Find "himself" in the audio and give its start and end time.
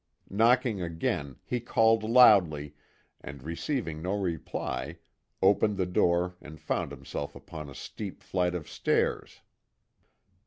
6.91-7.35